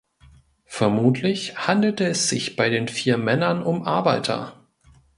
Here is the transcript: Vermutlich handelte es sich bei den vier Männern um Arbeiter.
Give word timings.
Vermutlich 0.65 1.59
handelte 1.67 2.05
es 2.07 2.27
sich 2.27 2.55
bei 2.55 2.69
den 2.71 2.87
vier 2.87 3.19
Männern 3.19 3.61
um 3.61 3.83
Arbeiter. 3.83 4.59